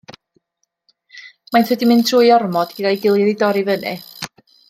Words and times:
Maent 1.55 1.69
wedi 1.73 1.89
mynd 1.91 2.07
trwy 2.09 2.33
ormod 2.39 2.73
gyda'i 2.79 2.99
gilydd 3.05 3.31
i 3.35 3.37
dorri 3.45 3.65
fyny. 3.71 4.03